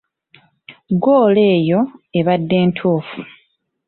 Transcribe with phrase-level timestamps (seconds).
[0.93, 1.79] Ggoolo eyo
[2.19, 3.19] ebadde ntuufu.